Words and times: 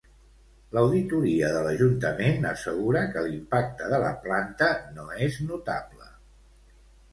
L´auditoria 0.77 1.51
de 1.55 1.59
l´Ajuntament 1.65 2.47
assegura 2.53 3.05
que 3.13 3.23
l´impacte 3.27 3.93
de 3.93 4.01
la 4.07 4.11
planta 4.27 4.73
no 4.99 5.09
és 5.29 5.41
notable. 5.53 6.11